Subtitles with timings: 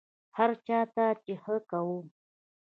[0.37, 2.05] هر چا ته چې ښه کوم،